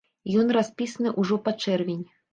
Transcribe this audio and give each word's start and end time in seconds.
І 0.29 0.37
ён 0.43 0.47
распісаны 0.57 1.13
ўжо 1.21 1.37
па 1.49 1.53
чэрвень. 1.67 2.05